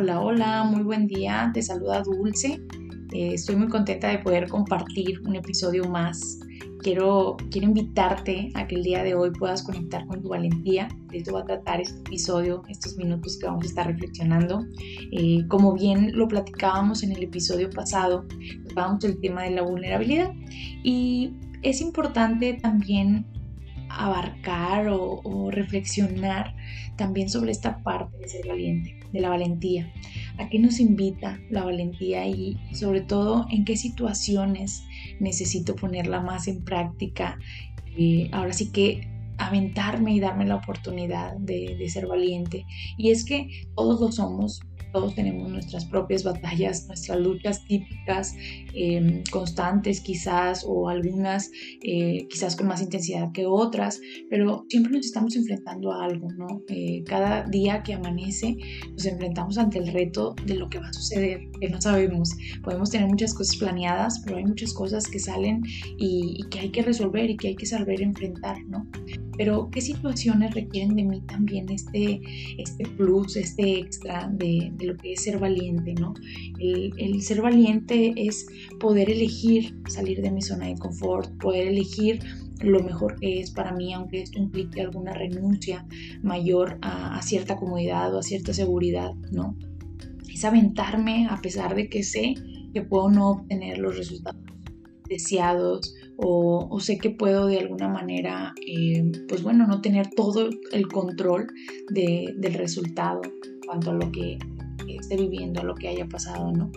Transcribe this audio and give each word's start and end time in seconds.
Hola, 0.00 0.18
hola, 0.22 0.64
muy 0.64 0.82
buen 0.82 1.06
día. 1.06 1.50
Te 1.52 1.60
saluda 1.60 2.02
Dulce. 2.02 2.58
Eh, 3.12 3.34
estoy 3.34 3.56
muy 3.56 3.68
contenta 3.68 4.08
de 4.08 4.20
poder 4.20 4.48
compartir 4.48 5.20
un 5.26 5.36
episodio 5.36 5.84
más. 5.90 6.40
Quiero, 6.78 7.36
quiero 7.50 7.66
invitarte 7.66 8.50
a 8.54 8.66
que 8.66 8.76
el 8.76 8.82
día 8.82 9.04
de 9.04 9.14
hoy 9.14 9.30
puedas 9.30 9.62
conectar 9.62 10.06
con 10.06 10.22
tu 10.22 10.30
valentía. 10.30 10.88
Esto 11.12 11.34
va 11.34 11.40
a 11.40 11.44
tratar 11.44 11.82
este 11.82 11.98
episodio, 11.98 12.62
estos 12.70 12.96
minutos 12.96 13.36
que 13.38 13.44
vamos 13.44 13.64
a 13.64 13.68
estar 13.68 13.86
reflexionando. 13.88 14.64
Eh, 15.12 15.46
como 15.48 15.74
bien 15.74 16.16
lo 16.16 16.28
platicábamos 16.28 17.02
en 17.02 17.12
el 17.12 17.22
episodio 17.22 17.68
pasado, 17.68 18.24
tocábamos 18.70 19.04
el 19.04 19.20
tema 19.20 19.42
de 19.42 19.50
la 19.50 19.60
vulnerabilidad 19.60 20.32
y 20.82 21.34
es 21.60 21.82
importante 21.82 22.54
también 22.54 23.26
abarcar 23.90 24.88
o, 24.88 25.50
reflexionar 25.50 26.54
también 26.96 27.28
sobre 27.28 27.50
esta 27.50 27.82
parte 27.82 28.16
de 28.18 28.28
ser 28.28 28.46
valiente, 28.46 29.00
de 29.12 29.20
la 29.20 29.28
valentía. 29.28 29.92
¿A 30.38 30.48
qué 30.48 30.58
nos 30.58 30.80
invita 30.80 31.40
la 31.50 31.64
valentía 31.64 32.26
y 32.26 32.58
sobre 32.72 33.00
todo 33.00 33.46
en 33.50 33.64
qué 33.64 33.76
situaciones 33.76 34.84
necesito 35.18 35.76
ponerla 35.76 36.20
más 36.20 36.46
en 36.46 36.62
práctica? 36.64 37.38
Eh, 37.96 38.28
ahora 38.32 38.52
sí 38.52 38.70
que 38.70 39.08
aventarme 39.38 40.14
y 40.14 40.20
darme 40.20 40.46
la 40.46 40.56
oportunidad 40.56 41.36
de, 41.36 41.76
de, 41.78 41.88
ser 41.88 42.06
valiente. 42.06 42.66
Y 42.96 43.10
es 43.10 43.24
que 43.24 43.66
todos 43.74 44.00
lo 44.00 44.12
somos, 44.12 44.60
todos 44.92 45.14
tenemos 45.14 45.50
nuestras 45.50 45.84
propias 45.84 46.24
batallas, 46.24 46.86
nuestras 46.88 47.20
luchas 47.20 47.64
típicas, 47.64 48.34
em, 48.74 49.22
constantes 49.30 50.00
quizás, 50.00 50.64
o 50.66 50.88
algunas 50.88 51.50
eh, 51.82 52.26
quizás 52.28 52.56
con 52.56 52.68
más 52.68 52.80
intensidad 52.82 53.32
que 53.32 53.46
otras, 53.46 54.00
pero 54.28 54.64
siempre 54.68 54.92
nos 54.92 55.06
estamos 55.06 55.36
enfrentando 55.36 55.92
a 55.92 56.04
algo, 56.04 56.30
¿no? 56.32 56.62
Eh, 56.68 57.02
cada 57.04 57.44
día 57.44 57.82
que 57.82 57.94
amanece 57.94 58.56
nos 58.92 59.06
enfrentamos 59.06 59.58
ante 59.58 59.78
el 59.78 59.88
reto 59.88 60.34
de 60.46 60.54
lo 60.54 60.68
que 60.68 60.78
va 60.78 60.88
a 60.88 60.92
suceder, 60.92 61.40
que 61.60 61.68
no 61.68 61.80
sabemos. 61.80 62.36
Podemos 62.62 62.90
tener 62.90 63.08
muchas 63.08 63.34
cosas 63.34 63.56
planeadas, 63.56 64.20
pero 64.24 64.36
hay 64.36 64.44
muchas 64.44 64.72
cosas 64.72 65.06
que 65.06 65.18
salen 65.18 65.62
y, 65.98 66.36
y 66.38 66.48
que 66.48 66.60
hay 66.60 66.70
que 66.70 66.82
resolver 66.82 67.30
y 67.30 67.36
que 67.36 67.48
hay 67.48 67.56
que 67.56 67.66
saber 67.66 68.00
enfrentar, 68.02 68.56
¿no? 68.66 68.86
Pero 69.40 69.70
¿qué 69.70 69.80
situaciones 69.80 70.52
requieren 70.52 70.96
de 70.96 71.04
mí 71.04 71.22
también 71.22 71.70
este, 71.70 72.20
este 72.58 72.86
plus, 72.98 73.36
este 73.36 73.78
extra 73.78 74.28
de, 74.30 74.70
de 74.74 74.84
lo 74.84 74.98
que 74.98 75.14
es 75.14 75.22
ser 75.22 75.38
valiente, 75.38 75.94
¿no? 75.94 76.12
El, 76.58 76.92
el, 76.98 77.22
ser 77.22 77.40
valiente 77.40 78.12
es 78.16 78.46
poder 78.78 79.08
elegir 79.08 79.74
salir 79.88 80.20
de 80.20 80.30
mi 80.30 80.42
zona 80.42 80.66
de 80.66 80.74
confort, 80.74 81.30
poder 81.38 81.68
elegir 81.68 82.20
lo 82.60 82.82
mejor 82.82 83.18
que 83.18 83.40
es 83.40 83.50
para 83.50 83.72
mí, 83.72 83.94
aunque 83.94 84.20
esto 84.20 84.38
implique 84.38 84.82
alguna 84.82 85.14
renuncia 85.14 85.86
mayor 86.22 86.76
a, 86.82 87.16
a 87.16 87.22
cierta 87.22 87.56
comodidad 87.56 88.14
o 88.14 88.18
a 88.18 88.22
cierta 88.22 88.52
seguridad, 88.52 89.14
¿no? 89.32 89.56
Es 90.30 90.44
aventarme 90.44 91.28
a 91.30 91.40
pesar 91.40 91.74
de 91.74 91.88
que 91.88 92.02
sé 92.02 92.34
que 92.74 92.82
puedo 92.82 93.08
no 93.08 93.30
obtener 93.30 93.78
los 93.78 93.96
resultados 93.96 94.42
deseados 95.08 95.94
o, 96.22 96.80
sé 96.80 96.98
que 96.98 97.10
puedo 97.10 97.46
de 97.46 97.58
alguna 97.58 97.88
manera, 97.88 98.54
eh, 98.66 99.10
pues 99.28 99.42
bueno, 99.42 99.66
no 99.66 99.80
tener 99.80 100.08
todo 100.10 100.50
el 100.72 100.88
control 100.88 101.46
de, 101.90 102.34
del 102.38 102.54
resultado 102.54 103.20
cuanto 103.66 103.90
a 103.90 103.94
lo 103.94 104.10
que 104.10 104.38
esté 104.88 105.16
viviendo, 105.16 105.60
a 105.60 105.64
lo 105.64 105.74
que 105.74 105.88
haya 105.88 106.06
pasado, 106.08 106.50
¿no? 106.52 106.70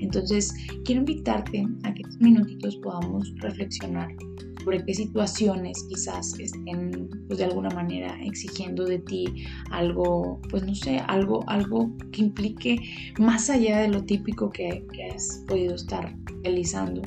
Entonces, 0.00 0.54
quiero 0.84 1.00
invitarte 1.00 1.66
a 1.84 1.92
que 1.92 2.02
estos 2.02 2.20
minutitos 2.20 2.76
podamos 2.76 3.32
reflexionar 3.36 4.08
sobre 4.64 4.84
qué 4.84 4.94
situaciones 4.94 5.84
quizás 5.88 6.38
estén 6.38 7.08
pues 7.26 7.38
de 7.38 7.44
alguna 7.44 7.70
manera 7.70 8.18
exigiendo 8.22 8.84
de 8.84 8.98
ti 8.98 9.26
algo, 9.70 10.40
pues 10.50 10.64
no 10.64 10.74
sé, 10.74 10.98
algo, 11.06 11.44
algo 11.48 11.90
que 12.12 12.22
implique 12.22 12.78
más 13.18 13.50
allá 13.50 13.78
de 13.78 13.88
lo 13.88 14.04
típico 14.04 14.50
que 14.50 14.82
has 15.14 15.44
podido 15.46 15.74
estar 15.74 16.14
realizando 16.42 17.02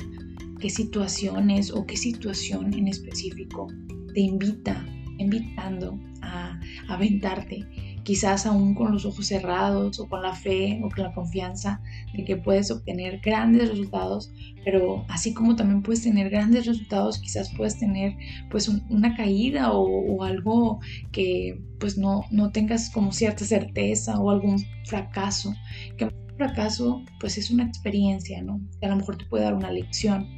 qué 0.62 0.70
situaciones 0.70 1.72
o 1.72 1.84
qué 1.84 1.96
situación 1.96 2.72
en 2.72 2.86
específico 2.86 3.66
te 4.14 4.20
invita, 4.20 4.86
invitando 5.18 5.98
a, 6.22 6.56
aventarte, 6.88 7.66
quizás 8.04 8.46
aún 8.46 8.74
con 8.74 8.92
los 8.92 9.04
ojos 9.04 9.26
cerrados 9.26 9.98
o 9.98 10.08
con 10.08 10.22
la 10.22 10.34
fe 10.36 10.80
o 10.84 10.88
con 10.88 11.02
la 11.02 11.12
confianza 11.14 11.80
de 12.14 12.24
que 12.24 12.36
puedes 12.36 12.70
obtener 12.70 13.18
grandes 13.20 13.70
resultados, 13.70 14.32
pero 14.64 15.04
así 15.08 15.34
como 15.34 15.56
también 15.56 15.82
puedes 15.82 16.04
tener 16.04 16.30
grandes 16.30 16.66
resultados, 16.66 17.18
quizás 17.18 17.52
puedes 17.56 17.76
tener 17.76 18.14
pues 18.48 18.68
una 18.68 19.16
caída 19.16 19.72
o, 19.72 19.82
o, 19.82 20.22
algo 20.22 20.78
que 21.10 21.60
pues 21.80 21.98
no, 21.98 22.22
no 22.30 22.52
tengas 22.52 22.88
como 22.88 23.10
cierta 23.10 23.44
certeza 23.44 24.20
o 24.20 24.30
algún 24.30 24.64
fracaso, 24.84 25.52
que 25.96 26.04
un 26.04 26.12
fracaso 26.36 27.04
pues 27.18 27.36
es 27.36 27.50
una 27.50 27.64
experiencia, 27.64 28.42
¿no? 28.42 28.60
Que 28.78 28.86
a 28.86 28.90
lo 28.90 28.96
mejor 28.96 29.18
te 29.18 29.24
puede 29.24 29.44
dar 29.44 29.54
una 29.54 29.72
lección, 29.72 30.28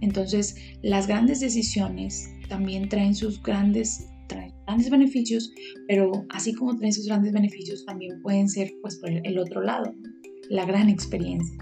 entonces, 0.00 0.56
las 0.82 1.06
grandes 1.06 1.40
decisiones 1.40 2.30
también 2.48 2.88
traen 2.88 3.14
sus 3.14 3.42
grandes, 3.42 4.06
grandes 4.66 4.90
beneficios, 4.90 5.52
pero 5.88 6.26
así 6.30 6.54
como 6.54 6.76
traen 6.76 6.92
sus 6.92 7.06
grandes 7.06 7.32
beneficios, 7.32 7.84
también 7.86 8.20
pueden 8.22 8.48
ser 8.48 8.72
pues 8.82 8.96
por 8.96 9.10
el 9.10 9.38
otro 9.38 9.62
lado, 9.62 9.94
la 10.50 10.64
gran 10.64 10.88
experiencia. 10.88 11.56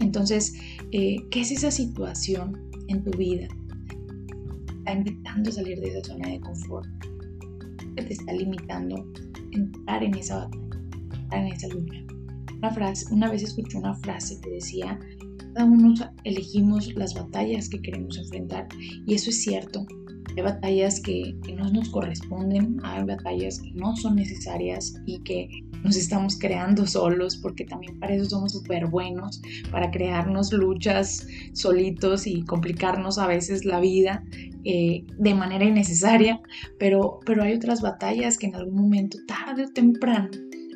Entonces, 0.00 0.54
eh, 0.92 1.16
¿qué 1.30 1.40
es 1.40 1.50
esa 1.50 1.70
situación 1.70 2.70
en 2.88 3.02
tu 3.04 3.10
vida? 3.16 3.48
Está 4.78 4.92
invitando 4.92 5.50
a 5.50 5.52
salir 5.52 5.80
de 5.80 5.88
esa 5.88 6.04
zona 6.04 6.28
de 6.30 6.40
confort, 6.40 6.88
que 7.96 8.02
te 8.02 8.12
está 8.12 8.32
limitando 8.32 9.06
entrar 9.52 10.02
en 10.02 10.14
esa 10.14 10.46
batalla, 10.46 10.68
entrar 11.22 11.46
en 11.46 11.52
esa 11.52 11.68
lucha. 11.68 12.04
Una, 12.58 12.70
frase, 12.72 13.06
una 13.12 13.30
vez 13.30 13.42
escuché 13.42 13.78
una 13.78 13.94
frase 13.94 14.40
que 14.40 14.50
decía, 14.50 14.98
cada 15.54 15.64
uno 15.64 15.94
elegimos 16.24 16.94
las 16.94 17.14
batallas 17.14 17.68
que 17.68 17.80
queremos 17.80 18.18
enfrentar 18.18 18.68
y 19.06 19.14
eso 19.14 19.30
es 19.30 19.42
cierto. 19.42 19.86
Hay 20.36 20.44
batallas 20.44 21.00
que, 21.00 21.34
no 21.56 21.68
nos 21.70 21.88
corresponden, 21.88 22.76
hay 22.84 23.04
batallas 23.04 23.60
que 23.60 23.72
no 23.72 23.96
son 23.96 24.14
necesarias 24.14 24.94
y 25.04 25.20
que 25.22 25.48
nos 25.82 25.96
estamos 25.96 26.38
creando 26.38 26.86
solos 26.86 27.36
porque 27.36 27.64
también 27.64 27.98
para 27.98 28.14
eso 28.14 28.30
somos 28.30 28.52
súper 28.52 28.86
buenos, 28.86 29.42
para 29.72 29.90
crearnos 29.90 30.52
luchas 30.52 31.26
solitos 31.52 32.26
y 32.26 32.42
complicarnos 32.42 33.18
a 33.18 33.26
veces 33.26 33.64
la 33.64 33.80
vida 33.80 34.22
eh, 34.64 35.04
de 35.18 35.34
manera 35.34 35.64
innecesaria, 35.64 36.40
pero, 36.78 37.18
pero 37.26 37.42
hay 37.42 37.54
otras 37.54 37.80
batallas 37.80 38.38
que 38.38 38.46
en 38.46 38.54
algún 38.54 38.82
momento, 38.82 39.18
tarde 39.26 39.64
o 39.64 39.68
temprano, 39.72 40.30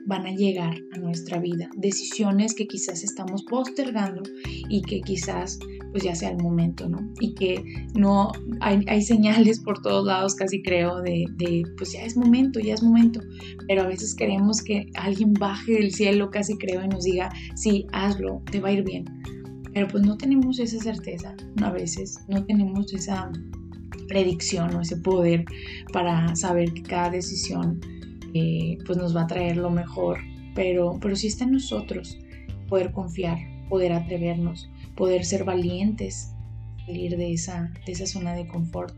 van 0.07 0.27
a 0.27 0.33
llegar 0.33 0.77
a 0.93 0.99
nuestra 0.99 1.39
vida. 1.39 1.71
Decisiones 1.77 2.55
que 2.55 2.67
quizás 2.67 3.03
estamos 3.03 3.43
postergando 3.45 4.23
y 4.69 4.83
que 4.83 5.01
quizás 5.01 5.59
pues 5.95 6.03
ya 6.03 6.17
sea 6.17 6.31
el 6.31 6.43
momento, 6.43 6.89
¿no? 6.89 7.09
Y 7.21 7.35
que 7.35 7.87
no 7.95 8.33
hay, 8.61 8.85
hay 8.89 9.01
señales 9.01 9.61
por 9.61 9.81
todos 9.81 10.05
lados, 10.05 10.35
casi 10.35 10.61
creo, 10.61 11.01
de, 11.01 11.27
de, 11.37 11.63
pues 11.77 11.93
ya 11.93 12.03
es 12.03 12.17
momento, 12.17 12.59
ya 12.59 12.75
es 12.75 12.83
momento. 12.83 13.21
Pero 13.69 13.83
a 13.83 13.87
veces 13.87 14.13
queremos 14.13 14.61
que 14.61 14.89
alguien 14.95 15.35
baje 15.35 15.75
del 15.75 15.93
cielo, 15.93 16.33
casi 16.33 16.59
creo, 16.59 16.85
y 16.85 16.89
nos 16.89 17.05
diga, 17.05 17.31
sí, 17.55 17.87
hazlo, 17.93 18.43
te 18.51 18.59
va 18.59 18.71
a 18.71 18.73
ir 18.73 18.83
bien. 18.83 19.05
Pero 19.73 19.87
pues 19.87 20.05
no 20.05 20.17
tenemos 20.17 20.59
esa 20.59 20.81
certeza, 20.81 21.37
a 21.63 21.71
veces 21.71 22.19
no 22.27 22.45
tenemos 22.45 22.93
esa 22.93 23.31
predicción 24.09 24.75
o 24.75 24.81
ese 24.81 24.97
poder 24.97 25.45
para 25.93 26.35
saber 26.35 26.73
que 26.73 26.83
cada 26.83 27.11
decisión 27.11 27.81
pues 28.85 28.99
nos 28.99 29.17
va 29.17 29.23
a 29.23 29.27
traer 29.27 29.57
lo 29.57 29.71
mejor, 29.71 30.19
pero, 30.55 30.99
pero 31.01 31.15
sí 31.17 31.29
está 31.29 31.45
en 31.45 31.53
nosotros 31.53 32.19
poder 32.69 32.93
confiar, 32.93 33.39
poder 33.69 33.93
atrevernos, 33.93 34.71
poder 34.97 35.25
ser 35.25 35.45
valientes, 35.45 36.33
salir 36.87 37.17
de 37.17 37.33
esa, 37.33 37.73
de 37.87 37.93
esa 37.93 38.07
zona 38.07 38.35
de 38.35 38.47
confort, 38.47 38.95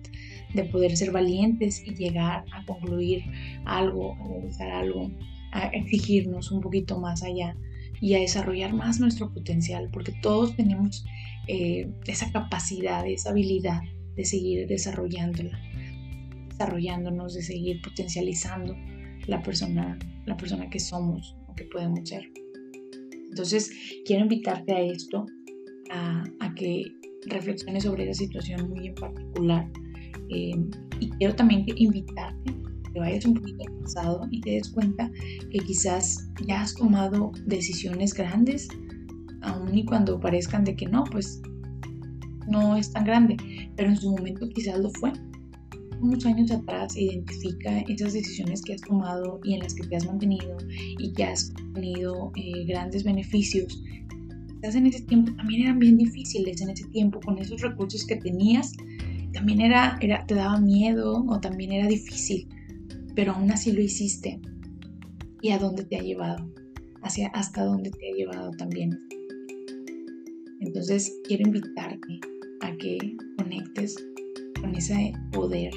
de 0.55 0.65
poder 0.65 0.97
ser 0.97 1.13
valientes 1.13 1.83
y 1.85 1.95
llegar 1.95 2.45
a 2.53 2.65
concluir 2.65 3.25
algo, 3.65 4.15
a 4.15 4.29
realizar 4.29 4.71
algo, 4.71 5.11
a 5.53 5.67
exigirnos 5.69 6.51
un 6.51 6.61
poquito 6.61 6.99
más 6.99 7.23
allá 7.23 7.57
y 8.01 8.15
a 8.15 8.21
desarrollar 8.21 8.73
más 8.75 9.01
nuestro 9.01 9.33
potencial, 9.33 9.89
porque 9.93 10.13
todos 10.23 10.57
tenemos 10.57 11.05
eh, 11.49 11.91
esa 12.07 12.31
capacidad, 12.33 13.07
esa 13.07 13.31
habilidad 13.31 13.81
de 14.17 14.25
seguir 14.25 14.67
desarrollándola, 14.67 15.59
desarrollándonos, 16.49 17.35
de 17.35 17.43
seguir 17.43 17.81
potencializando 17.83 18.75
la 19.27 19.43
persona, 19.43 19.99
la 20.27 20.37
persona 20.37 20.69
que 20.71 20.79
somos 20.79 21.37
o 21.49 21.55
que 21.55 21.65
podemos 21.65 22.09
ser. 22.09 22.31
Entonces, 23.29 23.71
quiero 24.05 24.23
invitarte 24.23 24.73
a 24.73 24.81
esto, 24.81 25.27
a, 25.91 26.55
que 26.55 26.85
reflexiones 27.27 27.85
sobre 27.85 28.05
esa 28.09 28.15
situación 28.25 28.71
muy 28.71 28.89
en 28.89 28.95
particular. 28.95 29.71
Eh, 30.31 30.55
y 31.01 31.11
quiero 31.11 31.35
también 31.35 31.67
invitarte 31.77 32.55
que 32.93 33.01
vayas 33.01 33.27
un 33.27 33.35
poquito 33.35 33.63
al 33.67 33.79
pasado 33.83 34.27
y 34.31 34.41
te 34.41 34.53
des 34.53 34.71
cuenta 34.71 35.11
que 35.51 35.59
quizás 35.59 36.31
ya 36.47 36.63
has 36.63 36.75
tomado 36.75 37.33
decisiones 37.45 38.15
grandes, 38.15 38.69
aun 39.43 39.77
y 39.77 39.85
cuando 39.85 40.19
parezcan 40.19 40.65
de 40.65 40.75
que 40.75 40.87
no, 40.87 41.05
pues 41.05 41.43
no 42.49 42.77
es 42.77 42.91
tan 42.93 43.05
grande, 43.05 43.37
pero 43.77 43.91
en 43.91 43.97
su 43.97 44.11
momento 44.11 44.49
quizás 44.49 44.79
lo 44.79 44.91
fue. 44.91 45.13
Unos 46.01 46.25
años 46.27 46.51
atrás, 46.51 46.97
identifica 46.97 47.81
esas 47.89 48.13
decisiones 48.13 48.63
que 48.63 48.75
has 48.75 48.81
tomado 48.83 49.41
y 49.45 49.55
en 49.55 49.61
las 49.61 49.75
que 49.75 49.87
te 49.87 49.97
has 49.97 50.07
mantenido 50.07 50.57
y 50.99 51.13
que 51.13 51.25
has 51.25 51.53
tenido 51.75 52.33
eh, 52.37 52.65
grandes 52.67 53.05
beneficios. 53.05 53.83
Quizás 54.61 54.75
en 54.75 54.87
ese 54.87 55.03
tiempo 55.03 55.33
también 55.37 55.63
eran 55.63 55.79
bien 55.79 55.99
difíciles, 55.99 56.61
en 56.61 56.71
ese 56.71 56.87
tiempo 56.89 57.21
con 57.21 57.39
esos 57.39 57.61
recursos 57.61 58.07
que 58.07 58.17
tenías, 58.17 58.73
también 59.33 59.61
era, 59.61 59.99
era, 60.01 60.27
te 60.27 60.35
daba 60.35 60.59
miedo 60.59 61.25
o 61.29 61.41
también 61.41 61.73
era 61.73 61.87
difícil, 61.87 62.49
pero 63.15 63.33
aún 63.33 63.51
así 63.51 63.73
lo 63.73 63.83
hiciste. 63.83 64.41
¿Y 65.43 65.51
a 65.51 65.59
dónde 65.59 65.85
te 65.85 65.97
ha 65.97 66.03
llevado? 66.03 66.51
Hacia, 67.03 67.29
hasta 67.29 67.65
dónde 67.65 67.91
te 67.91 68.11
ha 68.11 68.17
llevado 68.17 68.51
también. 68.53 68.99
Entonces 70.61 71.15
quiero 71.25 71.47
invitarte 71.47 72.21
a 72.63 72.77
que 72.79 73.17
conectes 73.37 73.95
con 74.61 74.75
ese 74.75 75.13
poder, 75.33 75.71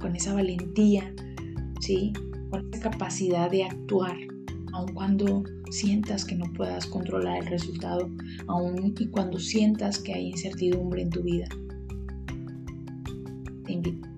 con 0.00 0.14
esa 0.16 0.34
valentía, 0.34 1.12
¿sí? 1.80 2.12
con 2.50 2.68
esa 2.72 2.90
capacidad 2.90 3.50
de 3.50 3.64
actuar, 3.64 4.16
aun 4.72 4.92
cuando 4.92 5.44
sientas 5.70 6.24
que 6.24 6.36
no 6.36 6.44
puedas 6.52 6.86
controlar 6.86 7.42
el 7.42 7.46
resultado, 7.46 8.10
aun 8.46 8.94
y 8.98 9.06
cuando 9.08 9.38
sientas 9.38 9.98
que 9.98 10.14
hay 10.14 10.28
incertidumbre 10.28 11.02
en 11.02 11.10
tu 11.10 11.22
vida. 11.22 11.48
Te 13.64 13.72
invito, 13.72 14.08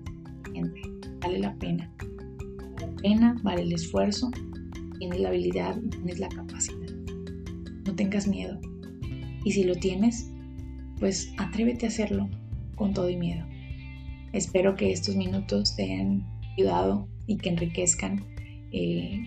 gente, 0.53 0.81
vale 1.21 1.39
la 1.39 1.55
pena. 1.55 1.91
Vale 1.97 2.87
la 2.87 2.95
pena, 3.01 3.35
vale 3.43 3.61
el 3.63 3.73
esfuerzo, 3.73 4.29
tienes 4.99 5.19
la 5.19 5.29
habilidad, 5.29 5.79
tienes 5.91 6.19
la 6.19 6.29
capacidad. 6.29 6.89
No 7.85 7.95
tengas 7.95 8.27
miedo. 8.27 8.59
Y 9.43 9.51
si 9.51 9.63
lo 9.63 9.73
tienes, 9.75 10.29
pues 10.99 11.33
atrévete 11.37 11.85
a 11.85 11.89
hacerlo 11.89 12.29
con 12.75 12.93
todo 12.93 13.09
y 13.09 13.17
miedo. 13.17 13.48
Espero 14.33 14.75
que 14.75 14.91
estos 14.91 15.15
minutos 15.15 15.75
te 15.75 15.83
hayan 15.83 16.25
ayudado 16.57 17.07
y 17.25 17.37
que 17.37 17.49
enriquezcan 17.49 18.25
eh, 18.71 19.21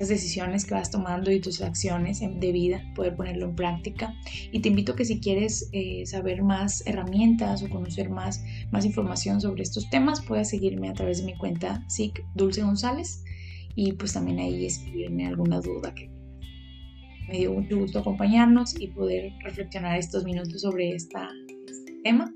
las 0.00 0.08
decisiones 0.08 0.64
que 0.64 0.74
vas 0.74 0.90
tomando 0.90 1.30
y 1.30 1.40
tus 1.40 1.60
acciones 1.60 2.20
de 2.20 2.52
vida, 2.52 2.82
poder 2.96 3.14
ponerlo 3.14 3.46
en 3.46 3.54
práctica. 3.54 4.14
Y 4.50 4.60
te 4.60 4.68
invito 4.68 4.96
que 4.96 5.04
si 5.04 5.20
quieres 5.20 5.68
eh, 5.72 6.04
saber 6.06 6.42
más 6.42 6.84
herramientas 6.86 7.62
o 7.62 7.70
conocer 7.70 8.10
más, 8.10 8.42
más 8.72 8.84
información 8.84 9.40
sobre 9.40 9.62
estos 9.62 9.88
temas, 9.90 10.20
puedas 10.20 10.50
seguirme 10.50 10.88
a 10.88 10.94
través 10.94 11.18
de 11.18 11.26
mi 11.26 11.36
cuenta 11.36 11.84
SIC 11.88 12.24
Dulce 12.34 12.62
González 12.62 13.22
y 13.76 13.92
pues 13.92 14.12
también 14.12 14.40
ahí 14.40 14.66
escribirme 14.66 15.26
alguna 15.26 15.60
duda 15.60 15.94
que 15.94 16.10
me 17.28 17.38
dio 17.38 17.52
mucho 17.52 17.78
gusto 17.78 18.00
acompañarnos 18.00 18.78
y 18.78 18.88
poder 18.88 19.32
reflexionar 19.44 19.98
estos 19.98 20.24
minutos 20.24 20.62
sobre 20.62 20.94
este 20.94 21.18
tema 22.02 22.34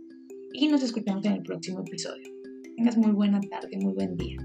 y 0.59 0.69
nos 0.69 0.83
escuchamos 0.83 1.25
en 1.27 1.33
el 1.35 1.43
próximo 1.43 1.81
episodio. 1.81 2.25
Tengas 2.77 2.97
muy 2.97 3.13
buena 3.13 3.41
tarde, 3.43 3.77
muy 3.79 3.93
buen 3.93 4.17
día. 4.17 4.39